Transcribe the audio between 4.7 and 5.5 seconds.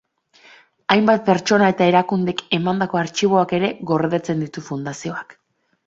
fundazioak.